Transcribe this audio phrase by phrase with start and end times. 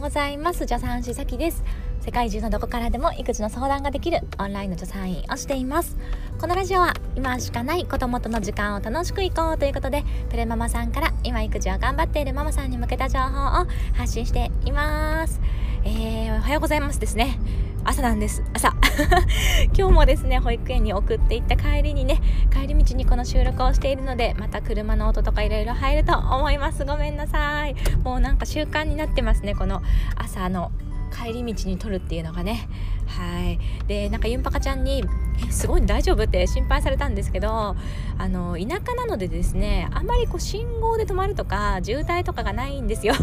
[0.00, 0.60] ございます。
[0.60, 1.62] 助産師さきです。
[2.00, 5.98] 世界中のどこからでも育児の相談ができるオンラインの助産院をしています。
[6.40, 15.38] このラジオは今しかない子供との時間を楽しくいこうということでプレママさんから今育児を頑張っているママさんに向けた情報を発信しています。
[15.84, 17.38] えー、おはようございますですね。
[17.84, 18.42] 朝なんです。
[18.54, 18.79] 朝。
[19.76, 22.20] 今日もですね保育園に送っていった帰りにね
[22.52, 26.84] 帰り道にこの収録をしているのでまた車の音とかいろいろ入ると思います。
[26.84, 27.74] ごめんなさい。
[28.04, 29.82] もうなんか習慣になってますねこの
[30.16, 30.72] 朝の
[31.10, 32.68] 帰り道に撮るっていうのがね。
[33.06, 33.58] はい。
[33.86, 35.04] でなんかゆんぱかちゃんに
[35.50, 37.76] 「すごい大丈夫?」って心配されたんですけど
[38.18, 43.14] あの田舎なのでですねあんまりこう信号で止まるとか渋滞とかがないんですよ。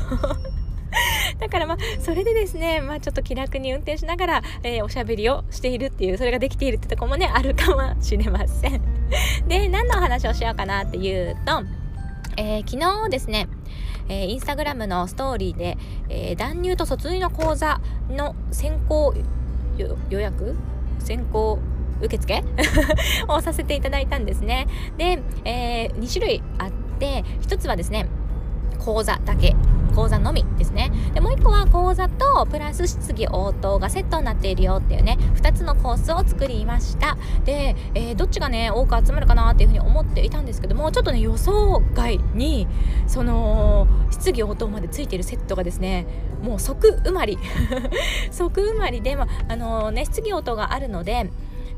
[1.40, 8.82] だからまあそれでですね、まあ、ちょっと気楽に運転しながら、えー、おしゃべりをしているっていうそれができているってとこもねあるかもしれません。
[9.48, 11.64] で何のお話をしようかなっていうと、
[12.38, 13.48] えー、昨日ですね
[14.10, 15.78] えー、インスタグラムのストーリーで、
[16.10, 19.14] えー、断乳と卒乳の講座の先行
[20.10, 20.56] 予約？
[21.00, 21.60] 先行
[22.02, 22.44] 受付？
[23.28, 24.68] をさせていただいたんですね。
[24.98, 28.08] で、えー、2種類あって1つはですね
[28.80, 29.56] 講座だけ。
[29.98, 30.92] 講座のみですね。
[31.16, 37.18] でもう1個は講座とプラス質疑応答がセットになっているよっていうね2つのコースを作りました。
[37.46, 42.68] で、えー、どっちがね多く集まるかなっていうふうに思っていたんですけどもちょっとね予想外に
[43.08, 46.06] その質疑応答までついているセットがですね
[46.44, 47.40] もう即埋まり。
[48.30, 51.32] 即埋まりで、まあのね、質疑応答があるので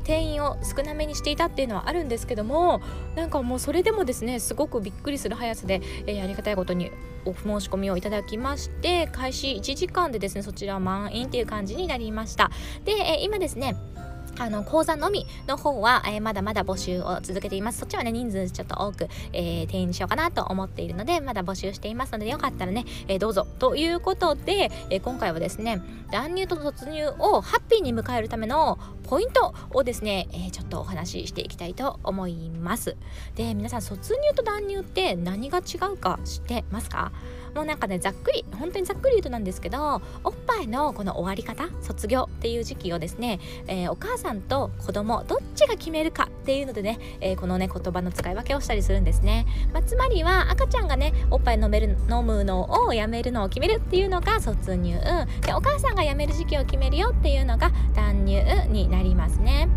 [0.04, 2.80] 定員を少なめにしていたっていうのはあるんですけども
[3.16, 6.90] なんかもうそれでもですねすごくびっくりする速さで、えー、ありがたいことに
[7.24, 12.50] お申し込みをいただきまして開始1時間でですねそちら満員っていう感じになりました。
[12.84, 13.76] で、えー、今ですね
[14.38, 17.80] あの講座のみの方は、えー、まだまだ募集を続けています。
[17.80, 28.78] そっちはね人数ちょっと多く、えー、定員しようかなと思っているのでまだ募集していますのでよかったらね、えー、どうぞということで、えー、今回はですね乱入と突入をハッピーに迎えるための
[29.10, 32.96] ポイントをですね、えー、ちょっとお話ししていきたいと思います。
[33.34, 37.10] で皆さん卒入と断入って何が違うか知ってますか？
[37.52, 54.92] もうなんかねざっくり本当にざっくり言うとなんですけどおっぱいのこの終わり方卒業っていう時期をですね、えー、お母さんと子供どっちが決めるかっていうのでね、えー、このね言葉の使い分けをしたりするんですね、まあ、つまりは赤ちゃんがねおっぱい飲める飲むのをやめるのを決めるっていうのが卒入
[55.44, 58.99] でお母さんがやめる時期を決めるよっていうのが断乳になります。
[59.02, 59.68] りますね。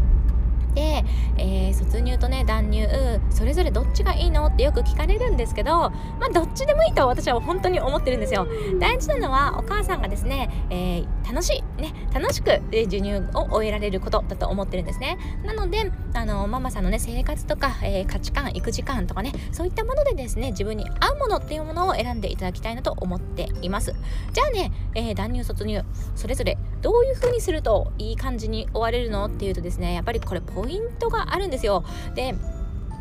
[0.76, 1.04] で、
[1.38, 2.88] えー、卒乳とね断乳
[3.30, 8.48] それぞれどっちがいいのってよく聞かれるんですけどまあどっちでもいいと私は本当に思ってるんですよ。
[8.80, 15.18] 大事なのはお母さんがですね、えー、楽しいね楽しく、え授乳を終えられることだと思ってるんですね。
[15.46, 23.94] なのであのママさんのね生活とか、えー、価値観育児観とかねそういったものでですね自分に合うものっていうものを選んでいただきたいなと思っています。
[24.32, 25.82] じゃあね、えー、断乳卒乳
[26.16, 31.84] それぞれどういう風にするといい感じに終われるのっていうとですねやっぱりこれポポイントがあるんですよ。
[32.16, 32.36] で、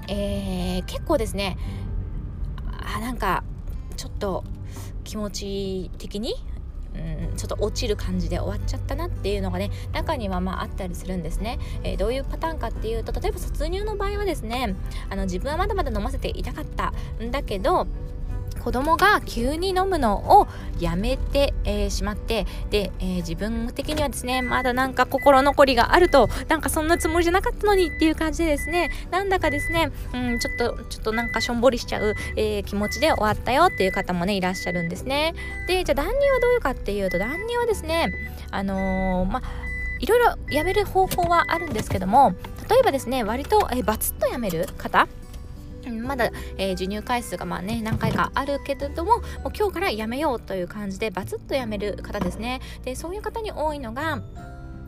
[0.09, 1.57] えー、結構ですね
[2.97, 3.45] あなんか
[3.97, 4.43] ちょっと
[5.05, 6.35] 気持ち的に
[6.95, 6.99] う
[7.33, 14.77] ん、ちょっと落ちる感じで終わっちゃったなっていうのがね中にはまああったりするんですね、えー、どういうパターンかっていうと例えば卒乳の場合はですね
[15.09, 17.87] あの自分はまだまだ飲ませていたかったんだけど
[18.63, 20.47] 子供が急に飲むのを
[20.79, 35.35] やめて、えー、しまってで、えー、自分的にはですねまだなんか心残りがあるとなんかそんなつもりじゃなかったのにっていう感じでですねなんだかですね、うん、ちょっとちょっとなんかしょんぼりしちゃう、えー、気持ちで終わったよっていう方もねいらっしゃるんですね。
[35.67, 38.13] でじゃあ断乳はどういうかっていうと断乳はですね
[38.51, 39.43] あのまあ
[40.01, 42.35] いろいろやめる方法はあるんですけども
[42.69, 45.09] 例えばですね割と、えバツッとやめる方
[45.91, 52.61] まだ、えー、授乳回数がまあね何回かあるけれどももう今日からやめようという感じでバツッとやめる方ですね。
[52.85, 54.23] でそういう方に多いのが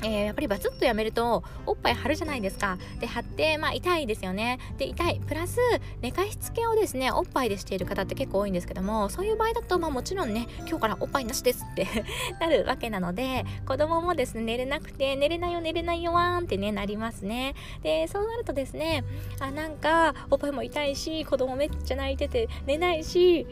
[0.05, 2.77] えー、やっぱりバツッとやめるとおっぱい張るじゃないですか。
[3.01, 4.59] で張ってまあ痛いですよね。
[4.77, 5.21] で痛い。
[5.27, 5.59] プラス
[6.03, 11.89] 寝かしつけをですねおっぱいでしている方って結構多いんですけどもそういう場合だとまあもちろんね今日からおっぱいなしですって
[12.39, 17.55] なるわけなので子供もですね寝れなくて寝れないよ寝れないよわーんってねなりますね。
[17.83, 19.05] でそうなるとですね
[19.41, 23.47] あなんかおっぱいも痛いし子供めっちゃ泣いてて寝ないし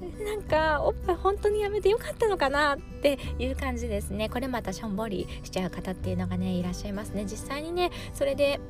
[0.00, 4.28] なんかおっぱい本当にやめてよかったのかなっていう感じですね。
[4.28, 7.24] これまたしょんぼりしちゃう方っていうのがねいらっしゃいますね。
[7.24, 8.60] 実際にねそれで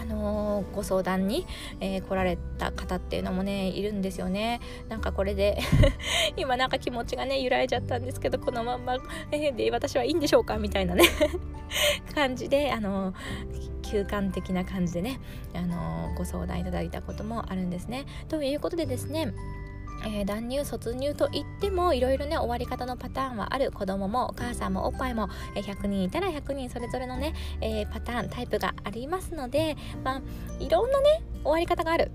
[0.00, 1.46] あのー、ご相談に、
[1.80, 4.60] えー、来られた方っていうのもねいるんですよね。
[4.88, 5.58] なんかこれで
[6.36, 8.96] 今なんか気持ちがね揺らいじゃったんですけどこのまんま、
[9.30, 11.04] えー、で私はいいんでしょうかみたいなね
[12.14, 13.14] 感じであの
[13.82, 15.18] 休館的な感じでね、
[15.54, 18.04] あのご相談いただいたこともあるんですね。
[18.28, 19.32] ということでですね
[20.04, 30.22] えー、断乳卒乳といってもいろいろね終わり方のパターンはある子供もお母さんもおっぱいも、えー、100人いたら100人それぞれのね、えー、パターンタイプがありますのでまあ
[30.60, 32.10] いろんなね終わり方がある。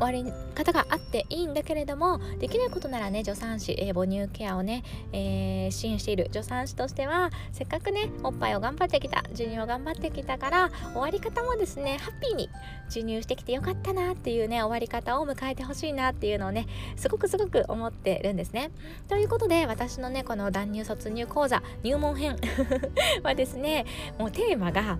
[0.00, 12.48] 終わり方があっていいんだけれどもできることならね助産師、えー、母乳ケアをね、えー、支援している助産師としてはせっかくねおっぱいを頑張ってきた授乳を頑張ってきたから終わり方もですねハッピーに
[12.88, 16.66] 授乳してきてよかったなっていうね終わり方を迎えてほしいなっていうのをね
[16.96, 18.70] すごくすごく思ってるんですね。
[19.08, 22.36] ということで私のねこの断乳卒乳講座入門編
[23.22, 23.86] はですね
[24.18, 24.98] もうテーマが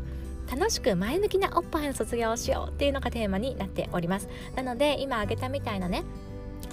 [0.50, 4.28] 楽しく前向きなおっぱいの卒業をしようっていうのがテーマになっております。
[4.56, 6.04] なので今挙げたみたいなね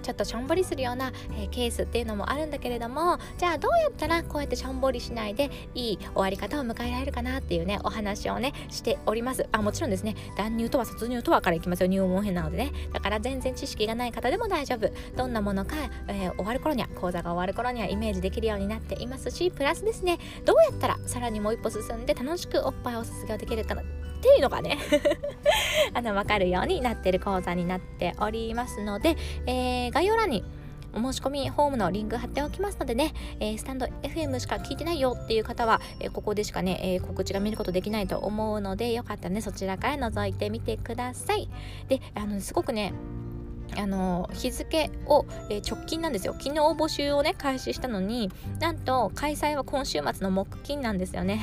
[0.02, 9.48] ちょっとしょんぼりするような、えー、ケースっていうのもあるんだけれどもじゃあどうやったらこうやってしょんぼりしないでいい終わり方を迎えられるかなっていうねお話をねしております。
[9.52, 10.16] あもちろんですね。
[10.38, 11.88] 断乳とは卒乳とはからいきますよ。
[11.88, 12.72] 入門編なのでね。
[12.94, 14.90] だから全然知識がない方でも大丈夫。
[15.16, 15.76] どんなものか、
[16.08, 23.86] えー、終わる頃には講座が終わる頃にはイメージできるようになっていますしプラスですねどうやったらさらにもう一歩進んで楽しくおっぱいを卒業できるかなっ
[24.22, 24.78] ていうのがね。
[25.94, 30.44] あの分かるようになってる講座になっておりますので、えー、概要欄に
[30.96, 41.50] お申し込みフォームのリンク貼っておきますのでね、えー、スタンド FM しか聞いてないよっていう方は、えー、ここでしかね、えー、告知が見ることできないと思うのでよかったらねそちらから覗いてみてください。
[41.90, 42.94] であのすごくね
[43.78, 46.34] あの日付を、えー、直近なんですよ。
[46.34, 51.42] 昨日募集をね開始したのになんと開催は今週末の木金なんですよね。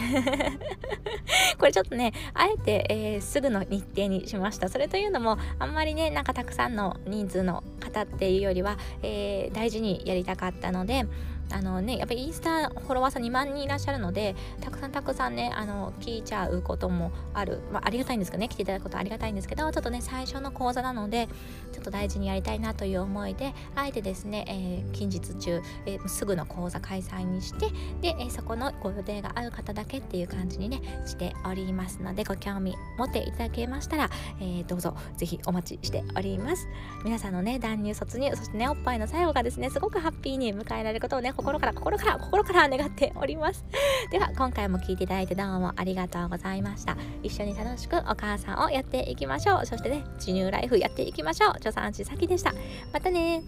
[1.63, 4.69] これちょっとねあえて、えー、すぐの日程にしました。
[4.69, 11.07] それというのもあんまりねなんかたくさんの人数の方っていうよりは、えー、大事にやりたかったので
[11.51, 21.29] あのねやっぱりインスタフォロワーさん2万人いらっしゃるのでたくさんたくさんねあの聞いちゃうこともある、まあ、ありがたいんですけどね来ていただくことありがたいんですけどちょっとね最初の講座なので
[21.73, 27.67] ちょっと大事にやりたいなという思いであえてですね、えー、近日中、えー、すぐの講座開催にして
[28.01, 34.11] で、えー、そこのご予定がある方だけっていう感じにねしておりますのでご興味持っていただけましたら、
[34.41, 36.69] えー、どうぞぜひお待ちしております。
[37.05, 43.65] 皆さんのね断乳卒乳そしてねおっぱいの最後がですねすごくハッピーに迎えられることをね心から心から心から願っております。
[44.11, 46.97] では今回も聞いていただいてどうもありがとうございました。
[47.23, 49.67] 一緒に楽しくお母さんをやっていきましょう。
[49.67, 51.55] そしてね授乳ライフやっていきましょう。
[51.55, 52.55] 助産師さきでした。
[52.93, 53.43] またね